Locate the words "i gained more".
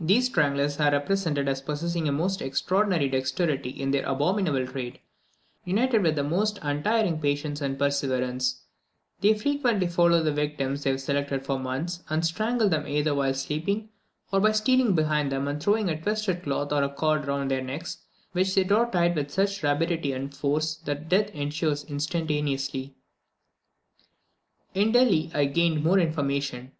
25.32-26.00